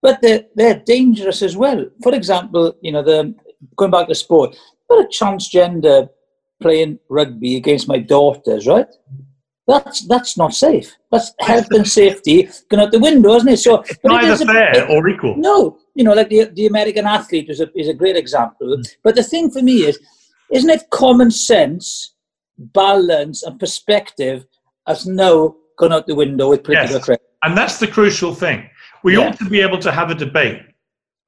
[0.00, 1.84] but they're, they're dangerous as well.
[2.02, 3.34] For example, you know, the
[3.76, 4.56] going back to sport,
[4.88, 6.08] but a transgender
[6.62, 8.88] playing rugby against my daughters, right?
[9.66, 10.94] That's that's not safe.
[11.10, 13.58] That's health and safety going out the window, isn't it?
[13.58, 15.36] So it's neither fair a, or equal.
[15.36, 18.76] No, you know, like the the American athlete is a is a great example.
[18.76, 18.96] Mm.
[19.02, 19.98] But the thing for me is,
[20.52, 22.13] isn't it common sense,
[22.58, 24.46] balance, and perspective
[24.86, 27.18] has now gone out the window with political yes.
[27.42, 28.68] And that's the crucial thing.
[29.02, 29.28] We yeah.
[29.28, 30.62] ought to be able to have a debate.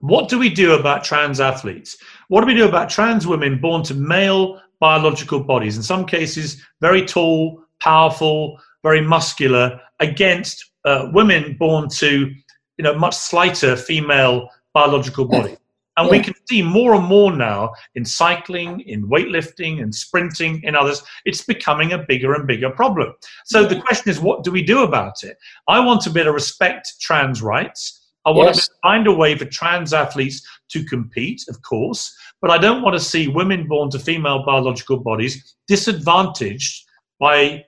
[0.01, 1.97] What do we do about trans athletes?
[2.29, 5.77] What do we do about trans women born to male biological bodies?
[5.77, 12.31] In some cases, very tall, powerful, very muscular, against uh, women born to,
[12.77, 15.57] you know, much slighter female biological bodies.
[15.97, 20.77] And we can see more and more now in cycling, in weightlifting, and sprinting, in
[20.77, 23.15] others, it's becoming a bigger and bigger problem.
[23.47, 25.39] So the question is, what do we do about it?
[25.69, 28.09] I want to be able to respect trans rights.
[28.27, 28.67] I want yes.
[28.67, 32.95] to find a way for trans athletes to compete, of course, but I don't want
[32.95, 36.85] to see women born to female biological bodies disadvantaged
[37.19, 37.65] by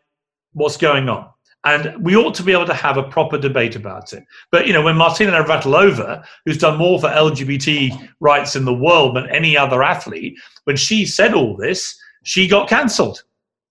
[0.53, 1.31] what's going on.
[1.65, 4.25] And we ought to be able to have a proper debate about it.
[4.53, 9.17] But, you know, when Martina Navratilova, who's done more for LGBT rights in the world
[9.17, 13.23] than any other athlete, when she said all this, she got cancelled.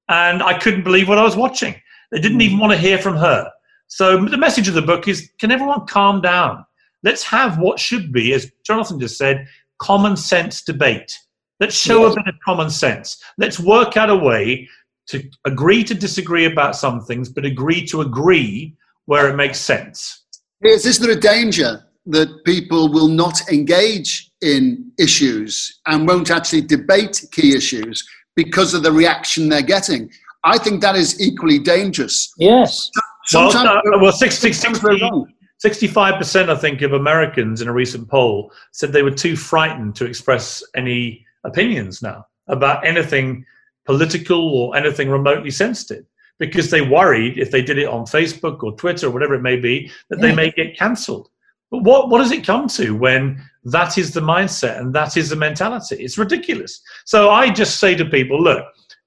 [0.10, 1.76] And I couldn't believe what I was watching.
[2.12, 3.50] They didn't even want to hear from her.
[3.88, 6.66] So the message of the book is can everyone calm down?
[7.04, 9.48] Let's have what should be, as Jonathan just said,
[9.80, 11.18] common sense debate.
[11.60, 13.22] Let's show a bit of common sense.
[13.38, 14.68] Let's work out a way
[15.08, 20.26] to agree to disagree about some things, but agree to agree where it makes sense.
[20.62, 26.62] Is, is there a danger that people will not engage in issues and won't actually
[26.62, 30.10] debate key issues because of the reaction they're getting?
[30.44, 32.34] I think that is equally dangerous.
[32.38, 32.90] Yes.
[33.26, 38.94] Sometimes well, uh, well 60, 65%, I think, of Americans in a recent poll said
[38.94, 43.46] they were too frightened to express any opinions now about anything
[43.88, 46.06] political or anything remotely sensitive
[46.38, 49.56] because they worried if they did it on Facebook or Twitter or whatever it may
[49.56, 51.30] be that they may get cancelled.
[51.72, 55.30] But what, what does it come to when that is the mindset and that is
[55.30, 55.96] the mentality?
[55.96, 56.82] It's ridiculous.
[57.06, 58.64] So I just say to people, look,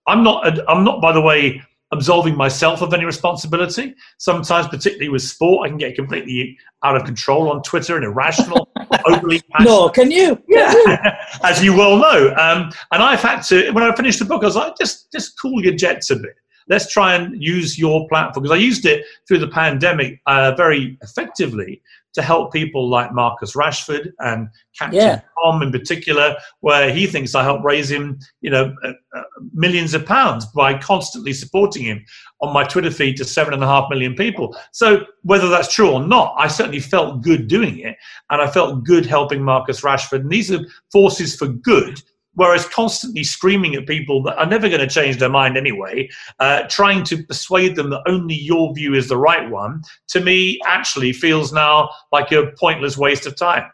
[0.08, 1.62] I'm not, I'm not, by the way,
[1.92, 3.94] absolving myself of any responsibility.
[4.18, 8.68] Sometimes, particularly with sport, I can get completely out of control on Twitter and irrational,
[9.06, 9.70] overly passionate.
[9.70, 10.40] No, can you?
[10.48, 12.34] Yeah, as you well know.
[12.36, 15.40] Um, and I've had to, when I finished the book, I was like, just, just
[15.40, 16.36] cool your jets a bit.
[16.68, 20.96] Let's try and use your platform because I used it through the pandemic uh, very
[21.02, 21.82] effectively
[22.14, 25.20] to help people like Marcus Rashford and Captain yeah.
[25.42, 29.94] Tom in particular, where he thinks I helped raise him, you know, uh, uh, millions
[29.94, 32.04] of pounds by constantly supporting him
[32.40, 34.56] on my Twitter feed to seven and a half million people.
[34.72, 37.96] So whether that's true or not, I certainly felt good doing it,
[38.30, 40.20] and I felt good helping Marcus Rashford.
[40.20, 42.02] And these are forces for good
[42.40, 46.62] Whereas constantly screaming at people that are never going to change their mind anyway, uh,
[46.70, 51.12] trying to persuade them that only your view is the right one, to me actually
[51.12, 53.70] feels now like a pointless waste of time.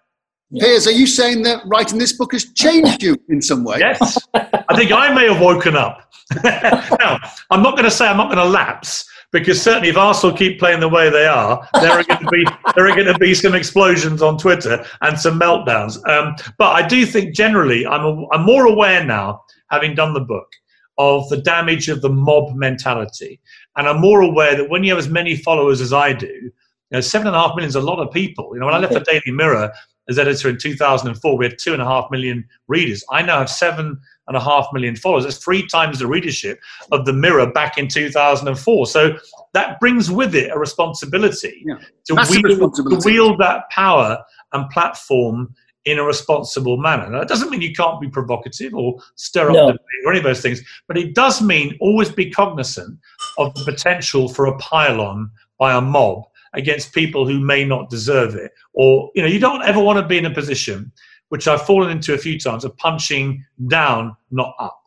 [0.58, 3.76] Piers, are you saying that writing this book has changed you in some way?
[3.78, 4.18] Yes.
[4.34, 6.12] I think I may have woken up.
[6.42, 7.20] now,
[7.52, 10.58] I'm not going to say I'm not going to lapse, because certainly if Arsenal keep
[10.58, 13.34] playing the way they are, there are going to be there are going to be
[13.34, 15.96] some explosions on Twitter and some meltdowns.
[16.08, 20.20] Um, but I do think generally I'm a, I'm more aware now, having done the
[20.20, 20.50] book,
[20.98, 23.40] of the damage of the mob mentality,
[23.76, 26.52] and I'm more aware that when you have as many followers as I do, you
[26.92, 28.50] know, seven and a half million is a lot of people.
[28.54, 29.72] You know, when I left the Daily Mirror,
[30.08, 33.04] as editor in 2004, we had two and a half million readers.
[33.10, 35.24] I now have seven and a half million followers.
[35.24, 36.58] That's three times the readership
[36.92, 38.86] of the Mirror back in 2004.
[38.86, 39.16] So
[39.52, 41.76] that brings with it a responsibility, Yeah.
[42.06, 44.18] to, Massive wield, to wield that power
[44.52, 47.08] and platform in a responsible manner.
[47.08, 49.66] Now, that doesn't mean you can't be provocative or stir up No.
[49.68, 52.98] debate or any of those things, but it does mean always be cognizant
[53.38, 58.34] of the potential for a pile-on by a mob against people who may not deserve
[58.34, 58.50] it.
[58.72, 60.90] Or, you know, you don't ever want to be in a position,
[61.28, 64.80] which I've fallen into a few times, of punching down, not up.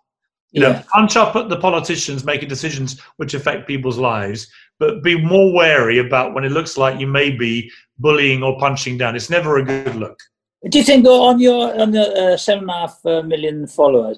[0.51, 4.47] You know, punch up at the politicians making decisions which affect people's lives,
[4.79, 8.97] but be more wary about when it looks like you may be bullying or punching
[8.97, 9.15] down.
[9.15, 10.19] It's never a good look.
[10.67, 14.17] Do you think on your on the uh, seven and a half uh, million followers,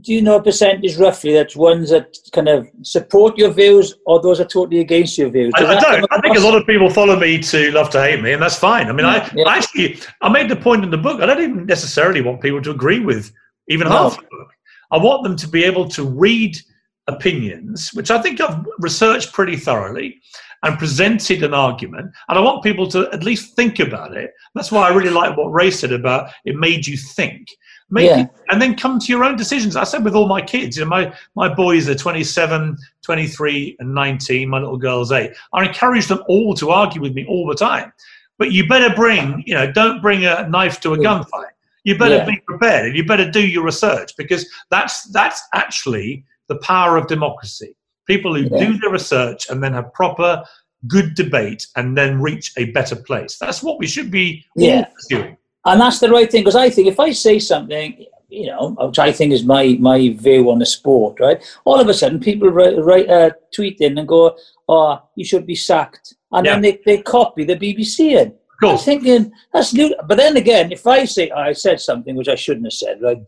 [0.00, 4.20] do you know a percentage roughly that's ones that kind of support your views or
[4.20, 5.52] those are totally against your views?
[5.56, 6.06] I, I don't.
[6.12, 8.56] I think a lot of people follow me to love to hate me, and that's
[8.58, 8.88] fine.
[8.88, 9.44] I mean, I, mm, Yeah.
[9.44, 11.20] I actually I made the point in the book.
[11.20, 13.32] I don't even necessarily want people to agree with
[13.68, 13.94] even No.
[13.94, 14.48] half the book.
[14.90, 16.56] I want them to be able to read
[17.08, 20.20] opinions, which I think I've researched pretty thoroughly,
[20.62, 22.10] and presented an argument.
[22.28, 24.32] And I want people to at least think about it.
[24.54, 27.48] That's why I really like what Ray said about it made you think.
[27.90, 28.20] Make Yeah.
[28.24, 29.74] it, and then come to your own decisions.
[29.74, 33.94] I said with all my kids, you know, my, my boys are 27, 23, and
[33.94, 34.48] 19.
[34.48, 35.32] My little girl's eight.
[35.54, 37.92] I encourage them all to argue with me all the time.
[38.38, 41.46] But you better bring, you know, don't bring a knife to a gunfight.
[41.84, 42.24] You better Yeah.
[42.26, 47.06] be prepared and you better do your research because that's that's actually the power of
[47.06, 47.74] democracy.
[48.06, 48.66] People who Yeah.
[48.66, 50.44] do their research and then have proper
[50.86, 53.38] good debate and then reach a better place.
[53.38, 54.84] That's what we should be all Yeah.
[55.68, 58.98] And that's the right thing because I think if I say something, you know, which
[58.98, 61.44] I think is my my view on the sport, right?
[61.66, 64.34] All of a sudden, people write, write uh, tweet in and go,
[64.66, 68.28] "Oh, you should be sacked," and then they, they copy the BBC in.
[68.62, 69.94] Of I'm thinking that's new.
[70.06, 73.18] But then again, if I say I said something which I shouldn't have said, right,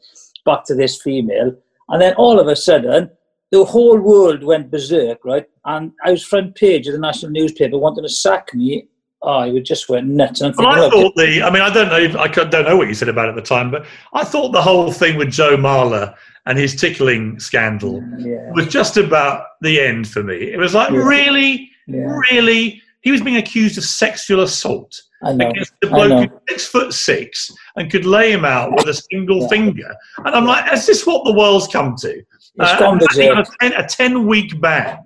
[0.46, 1.55] back to this female,
[1.90, 3.11] and then all of a sudden
[3.50, 5.46] the whole world went berserk, right?
[5.64, 8.87] And I was front page of the national newspaper wanting to sack me.
[9.22, 10.40] Oh, I would just went nuts.
[10.40, 11.42] And Well, I thought the.
[11.42, 12.20] I mean, I don't know.
[12.20, 14.62] I don't know what you said about it at the time, but I thought the
[14.62, 16.14] whole thing with Joe Marler
[16.46, 20.37] and his tickling scandal yeah, was just about the end for me.
[20.52, 20.98] It was like, Yeah.
[21.00, 22.83] really, yeah, really.
[23.02, 27.50] He was being accused of sexual assault against a I bloke who's six foot six
[27.76, 29.94] and could lay him out with a single finger.
[30.24, 32.09] And I'm like, is this what the world's come to?
[32.18, 32.24] It's
[32.59, 34.98] Uh, gone a 10, a 10 week ban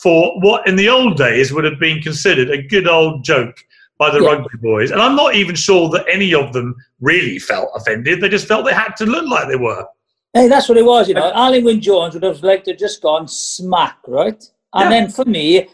[0.00, 3.56] for what in the old days would have been considered a good old joke
[3.98, 4.30] by the Yeah.
[4.30, 4.90] rugby boys.
[4.90, 8.20] And I'm not even sure that any of them really felt offended.
[8.20, 9.86] They just felt they had to look like they were.
[10.34, 11.30] Hey, that's what it was, you know.
[11.32, 14.42] Alun Wyn Jones would have liked to have just gone smack, right?
[14.74, 14.88] And Yeah.
[14.88, 15.68] then for me,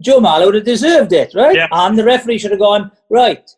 [0.00, 1.54] Joe Marler would have deserved it, right?
[1.54, 1.68] Yeah.
[1.70, 3.48] And the referee should have gone, right,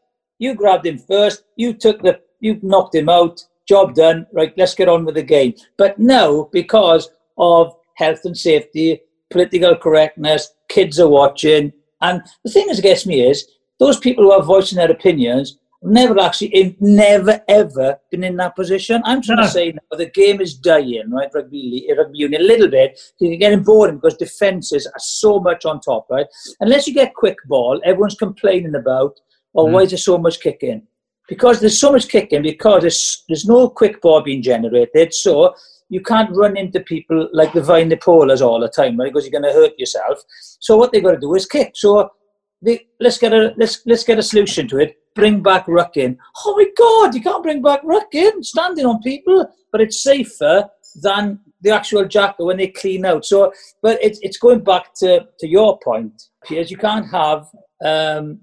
[0.41, 4.75] you grabbed him first, you took the, you knocked him out, job done, right, let's
[4.75, 5.55] get on with the game.
[5.79, 11.73] But no, because of health and safety, political correctness, kids are watching.
[12.01, 13.47] And the thing that gets me is,
[13.79, 18.57] those people who are voicing their opinions never actually, in, never ever been in that
[18.57, 19.03] position.
[19.05, 19.45] I'm trying No.
[19.45, 21.29] to say now the game is dying, right?
[21.35, 22.99] Rugby, league, rugby union, a little bit.
[23.21, 26.27] You're getting boring because defences are so much on top, right?
[26.61, 29.21] Unless you get quick ball, everyone's complaining about,
[29.55, 29.73] oh, Mm.
[29.73, 30.83] why is there so much kicking?
[31.29, 35.13] Because there's so much kicking because there's, there's no quick ball being generated.
[35.13, 35.55] So
[35.89, 39.13] you can't run into people like the Vunipolas all the time, right?
[39.13, 40.23] Because you're going to hurt yourself.
[40.59, 41.73] So what they've got to do is kick.
[41.75, 42.11] So
[42.63, 44.97] they, let's get a let's let's get a solution to it.
[45.15, 46.17] Bring back rucking.
[46.45, 50.69] Oh my God, you can't bring back rucking, standing on people, but it's safer
[51.03, 53.25] than the actual jackal when they clean out.
[53.25, 56.71] So, but it's it's going back to to your point, Piers.
[56.71, 57.49] You can't have
[57.85, 58.41] um,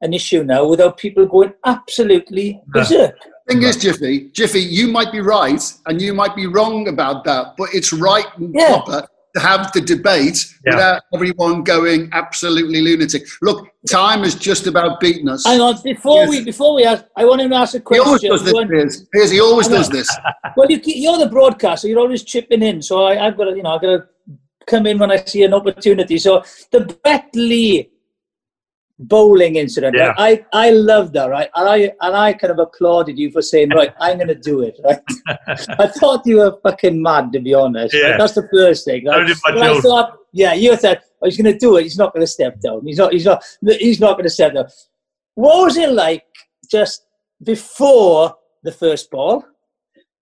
[0.00, 3.16] an issue now without people going absolutely berserk.
[3.48, 7.54] Thing is, Jiffy, Jiffy, you might be right and you might be wrong about that,
[7.58, 8.68] but it's right and Yeah.
[8.80, 10.74] proper to have the debate Yeah.
[10.76, 13.26] without everyone going absolutely lunatic.
[13.42, 15.44] Look, time has just about beaten us.
[15.44, 16.30] Hang on, before Yes.
[16.30, 18.02] we before we ask, I want him to ask a question.
[18.04, 18.30] He always question.
[18.30, 19.06] does this, One- Piers.
[19.12, 20.08] Piers, he always does this.
[20.56, 21.88] Well, you, you're the broadcaster.
[21.88, 22.80] You're always chipping in.
[22.80, 24.04] So I, I've got to, you know, I've got to
[24.68, 26.16] come in when I see an opportunity.
[26.16, 27.90] So the Brett Lee
[29.08, 30.08] bowling incident, Yeah.
[30.18, 30.44] right?
[30.52, 31.48] I, I love that, right?
[31.54, 34.62] And I and I kind of applauded you for saying, right, I'm going to do
[34.62, 35.00] it, right?
[35.78, 37.94] I thought you were fucking mad, to be honest.
[37.94, 38.02] right?
[38.10, 38.16] Yeah.
[38.16, 39.06] That's the first thing.
[39.06, 39.30] Right?
[39.46, 41.82] I thought, yeah, you said, oh, he's going to do it.
[41.84, 42.84] He's not going to step down.
[42.86, 43.12] He's not.
[43.12, 43.44] He's not.
[43.62, 44.66] He's not going to step down.
[45.34, 46.24] What was it like
[46.70, 47.04] just
[47.42, 49.44] before the first ball?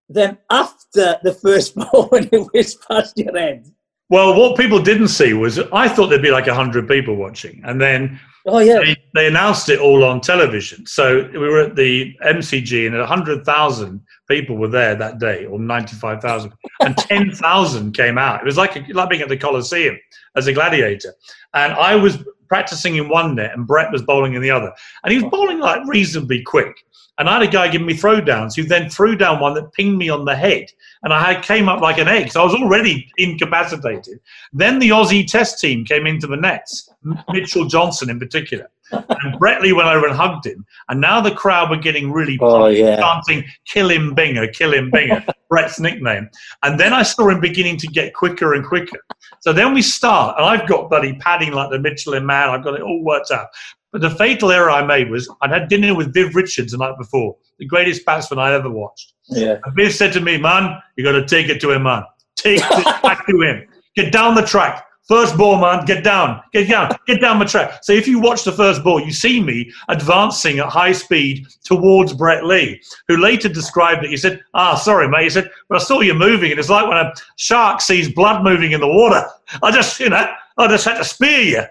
[0.08, 3.66] Then after the first ball, when it whizzed past your head.
[4.10, 7.62] Well, what people didn't see was I thought there'd be like 100 people watching.
[7.64, 8.80] And then Oh yeah.
[8.80, 10.84] They, they announced it all on television.
[10.86, 15.58] So we were at the MCG, and hundred thousand people were there that day, or
[15.58, 18.40] ninety-five thousand, and ten thousand came out.
[18.40, 19.98] It was like a, like being at the Coliseum
[20.34, 21.14] as a gladiator.
[21.54, 22.18] And I was
[22.52, 24.70] practicing in one net, and Brett was bowling in the other,
[25.02, 26.84] and he was bowling like reasonably quick.
[27.16, 29.96] And I had a guy giving me throwdowns who then threw down one that pinged
[29.96, 30.66] me on the head.
[31.02, 32.30] And I had, came up like an egg.
[32.32, 34.18] So I was already incapacitated.
[34.52, 36.90] Then the Aussie test team came into the nets,
[37.30, 38.68] Mitchell Johnson in particular.
[38.92, 40.64] And Brett Lee went over and hugged him.
[40.88, 42.96] And now the crowd were getting really Oh, yeah.
[42.96, 46.30] chanting, kill him, Binga, kill him, Binga, Brett's nickname.
[46.62, 48.98] And then I saw him beginning to get quicker and quicker.
[49.40, 52.48] So then we start, and I've got bloody padding like the Michelin man.
[52.48, 53.48] I've got it all worked out.
[53.92, 56.96] But the fatal error I made was I'd had dinner with Viv Richards the night
[56.96, 59.12] before, the greatest batsman I ever watched.
[59.28, 59.58] Yeah.
[59.62, 62.04] And Viv said to me, man, you got to take it to him, man.
[62.36, 63.68] Take it back to him.
[63.94, 64.86] Get down the track.
[65.12, 67.84] First ball, man, get down, get down, get down the track.
[67.84, 72.14] So if you watch the first ball, you see me advancing at high speed towards
[72.14, 74.10] Brett Lee, who later described it.
[74.10, 76.88] He said, "Ah, sorry, mate." He said, "But I saw you moving, and it's like
[76.88, 79.22] when a shark sees blood moving in the water.
[79.62, 81.62] I just, you know, I just had to spear you."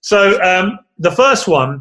[0.00, 1.80] So um, the first one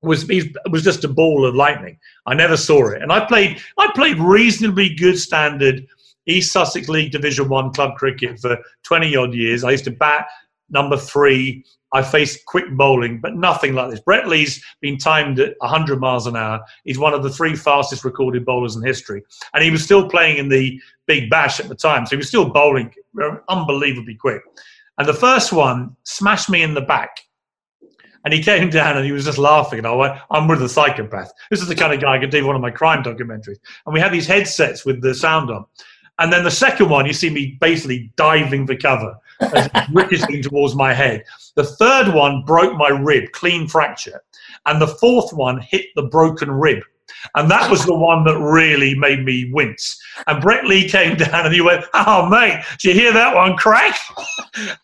[0.00, 0.26] was
[0.70, 1.98] was just a ball of lightning.
[2.24, 5.86] I never saw it, and I played I played reasonably good standard
[6.26, 9.62] East Sussex League Division One club cricket for twenty odd years.
[9.62, 10.26] I used to bat
[10.70, 11.64] number three.
[11.92, 14.00] I faced quick bowling, but nothing like this.
[14.00, 16.60] Brett Lee's been timed at 100 miles an hour.
[16.84, 19.22] He's one of the three fastest recorded bowlers in history.
[19.52, 22.04] And he was still playing in the Big Bash at the time.
[22.04, 22.92] So he was still bowling
[23.48, 24.42] unbelievably quick.
[24.98, 27.20] And the first one smashed me in the back.
[28.24, 29.78] And he came down and he was just laughing.
[29.78, 31.32] And I went, I'm with a psychopath.
[31.50, 33.58] This is the kind of guy I could do one of my crime documentaries.
[33.86, 35.64] And we had these headsets with the sound on.
[36.18, 39.16] And then the second one, you see me basically diving for cover,
[39.92, 41.24] ricocheting towards my head.
[41.54, 44.22] The third one broke my rib, clean fracture.
[44.66, 46.82] And the fourth one hit the broken rib.
[47.34, 50.00] And that was the one that really made me wince.
[50.26, 53.56] And Brett Lee came down and he went, Oh, mate, did you hear that one
[53.56, 53.96] crack?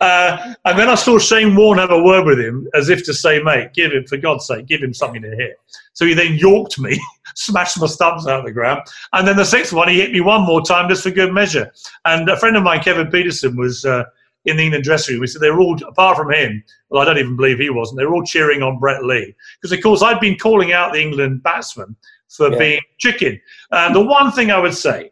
[0.00, 3.14] Uh, and then I saw Shane Warne have a word with him as if to
[3.14, 5.60] say, Mate, give him, for God's sake, give him something to hit.
[5.92, 7.00] So he then yorked me,
[7.36, 8.80] smashed my stumps out of the ground.
[9.12, 11.70] And then the sixth one, he hit me one more time just for good measure.
[12.04, 13.84] And a friend of mine, Kevin Pietersen, was.
[13.84, 14.04] Uh,
[14.46, 15.22] in the England dressing room.
[15.22, 17.98] He said they were all, apart from him, well, I don't even believe he wasn't,
[17.98, 19.34] they were all cheering on Brett Lee.
[19.60, 21.94] Because, of course, I'd been calling out the England batsman
[22.28, 22.58] for Yeah.
[22.58, 23.40] being chicken.
[23.72, 25.10] And the one thing I would say,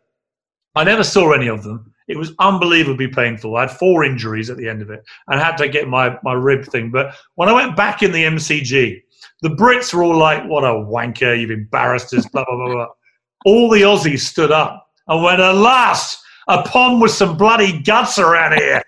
[0.74, 1.92] I never saw any of them.
[2.08, 3.56] It was unbelievably painful.
[3.56, 6.32] I had four injuries at the end of it and had to get my, my
[6.32, 6.90] rib thing.
[6.90, 9.02] But when I went back in the MCG,
[9.42, 12.86] the Brits were all like, what a wanker, you've embarrassed us, blah, blah, blah, blah.
[13.44, 18.54] All the Aussies stood up and went, alas, a Pom with some bloody guts around
[18.58, 18.82] here.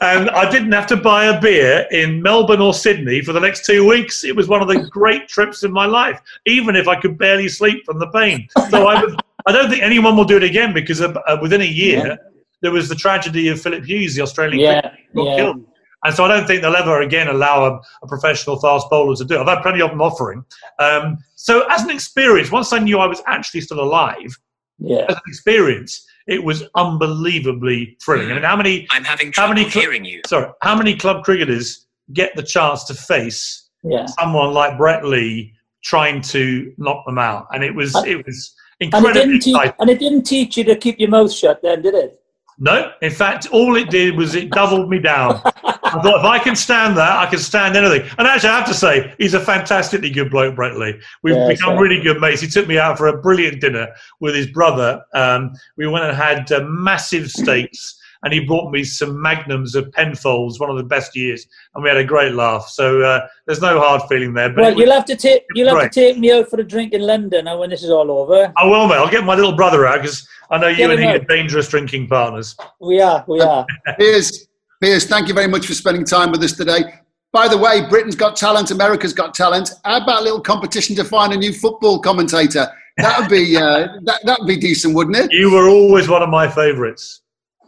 [0.00, 3.66] and I didn't have to buy a beer in Melbourne or Sydney for the next
[3.66, 4.22] two weeks.
[4.24, 7.48] It was one of the great trips in my life, even if I could barely
[7.48, 8.48] sleep from the pain.
[8.70, 11.60] So I, would, I don't think anyone will do it again because uh, uh, within
[11.62, 12.16] a year,
[12.62, 14.80] there was the tragedy of Philip Hughes, the Australian Yeah.
[15.14, 15.36] got Yeah.
[15.36, 15.64] killed.
[16.04, 19.24] And so I don't think they'll ever again allow a, a professional fast bowler to
[19.24, 19.40] do it.
[19.40, 20.42] I've had plenty of them offering.
[20.78, 24.38] Um, so as an experience, once I knew I was actually still alive,
[24.78, 25.04] Yeah.
[25.08, 28.30] as an experience, it was unbelievably thrilling.
[28.30, 30.20] I mean, how many, I'm having How trouble many cl- hearing you.
[30.26, 34.06] sorry, how many club cricketers get the chance to face Yeah.
[34.06, 37.46] someone like Brett Lee trying to knock them out?
[37.52, 39.72] And it was, And- it was And it incredibly didn't teach.
[39.78, 42.16] And it didn't teach you to keep your mouth shut, then, did it?
[42.58, 45.40] No, in fact, all it did was it doubled me down.
[45.98, 48.08] I thought if I can stand that, I can stand anything.
[48.18, 50.98] And actually, I have to say, he's a fantastically good bloke, Brett Lee.
[51.22, 52.40] We've Yeah, become so- really good mates.
[52.40, 53.88] He took me out for a brilliant dinner
[54.20, 55.02] with his brother.
[55.14, 59.90] Um, we went and had uh, massive steaks, and he brought me some magnums of
[59.92, 62.68] Penfolds, one of the best years, and we had a great laugh.
[62.68, 64.50] So uh, there's no hard feeling there.
[64.50, 66.64] But Well, was- you'll have to take you'll have to take me out for a
[66.64, 68.52] drink in London now when this is all over.
[68.56, 68.96] I will, mate.
[68.96, 71.18] I'll get my little brother out because I know you Get and him he are
[71.20, 72.56] dangerous drinking partners.
[72.80, 73.64] We are, we are.
[73.98, 74.48] Piers,
[74.80, 76.80] Piers, thank you very much for spending time with us today.
[77.32, 79.70] By the way, Britain's got talent, America's got talent.
[79.84, 82.66] How about a little competition to find a new football commentator?
[82.96, 83.60] That would be uh,
[84.04, 85.30] that that would be decent, wouldn't it?
[85.32, 87.20] You were always one of my favourites.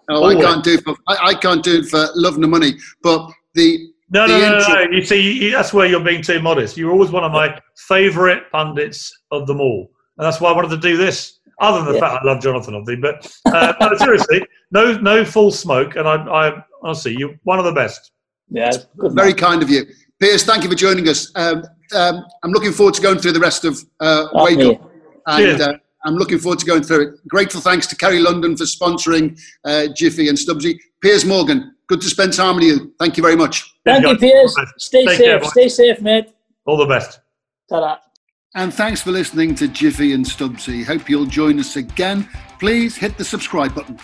[0.09, 2.73] Oh, I can't do it for I, I can't do it for love nor money.
[3.03, 4.91] But the No, The no, no, intro- no.
[4.91, 6.77] You see, you- that's where you're being too modest.
[6.79, 10.57] You were always one of my favourite pundits of them all, and that's why I
[10.57, 11.39] wanted to do this.
[11.61, 12.01] Other than the Yeah.
[12.01, 15.97] fact I love Jonathan, obviously, but uh, no, seriously, no, no full smoke.
[15.97, 18.11] And I, I honestly, you're one of the best.
[18.51, 19.13] Yeah, good.
[19.15, 19.37] very man.
[19.39, 19.85] kind of you,
[20.21, 20.45] Piers.
[20.45, 21.31] Thank you for joining us.
[21.37, 21.63] Um,
[21.95, 24.79] um, I'm looking forward to going through the rest of uh, Not Wake
[25.27, 25.73] and uh,
[26.05, 27.29] I'm looking forward to going through it.
[27.29, 30.79] Grateful thanks to Kerry London for sponsoring uh, Jiffy and Stubbsy.
[31.01, 32.93] Piers Morgan, good to spend time with you.
[32.99, 33.73] Thank you very much.
[33.85, 34.57] Thank you, Piers.
[34.79, 35.25] Stay Take safe.
[35.27, 35.45] care.
[35.45, 36.31] Stay safe, mate.
[36.67, 37.21] All the best.
[37.69, 37.97] Ta-da.
[38.55, 40.85] And thanks for listening to Jiffy and Stubbsy.
[40.85, 42.29] Hope you'll join us again.
[42.59, 43.99] Please hit the subscribe button.